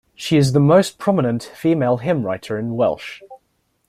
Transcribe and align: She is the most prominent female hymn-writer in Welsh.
She 0.15 0.35
is 0.35 0.53
the 0.53 0.59
most 0.59 0.97
prominent 0.97 1.43
female 1.43 1.97
hymn-writer 1.97 2.57
in 2.57 2.75
Welsh. 2.75 3.21